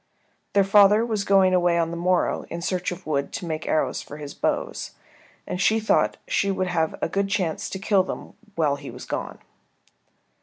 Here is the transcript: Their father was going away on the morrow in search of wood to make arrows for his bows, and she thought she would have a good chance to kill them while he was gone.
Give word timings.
Their 0.53 0.63
father 0.63 1.05
was 1.05 1.23
going 1.23 1.53
away 1.53 1.77
on 1.77 1.91
the 1.91 1.95
morrow 1.95 2.45
in 2.49 2.63
search 2.63 2.91
of 2.91 3.05
wood 3.05 3.31
to 3.33 3.45
make 3.45 3.67
arrows 3.67 4.01
for 4.01 4.17
his 4.17 4.33
bows, 4.33 4.93
and 5.45 5.61
she 5.61 5.79
thought 5.79 6.17
she 6.27 6.49
would 6.49 6.65
have 6.69 6.95
a 7.03 7.07
good 7.07 7.27
chance 7.29 7.69
to 7.69 7.77
kill 7.77 8.01
them 8.01 8.33
while 8.55 8.77
he 8.77 8.89
was 8.89 9.05
gone. 9.05 9.37